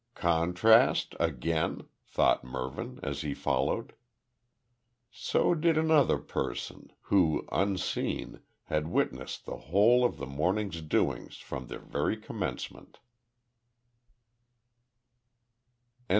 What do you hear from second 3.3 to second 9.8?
followed. So did another person, who, unseen, had witnessed the